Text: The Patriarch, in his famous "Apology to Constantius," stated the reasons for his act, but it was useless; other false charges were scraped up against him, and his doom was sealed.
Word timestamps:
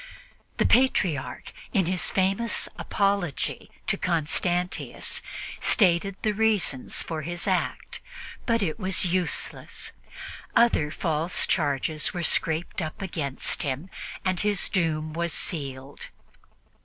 The 0.57 0.65
Patriarch, 0.65 1.53
in 1.73 1.85
his 1.85 2.09
famous 2.09 2.67
"Apology 2.75 3.69
to 3.85 3.97
Constantius," 3.99 5.21
stated 5.59 6.15
the 6.23 6.31
reasons 6.31 7.03
for 7.03 7.21
his 7.21 7.45
act, 7.47 7.99
but 8.47 8.63
it 8.63 8.79
was 8.79 9.05
useless; 9.05 9.91
other 10.55 10.89
false 10.89 11.45
charges 11.45 12.15
were 12.15 12.23
scraped 12.23 12.81
up 12.81 12.99
against 12.99 13.61
him, 13.61 13.91
and 14.25 14.39
his 14.39 14.69
doom 14.69 15.13
was 15.13 15.33
sealed. 15.33 16.07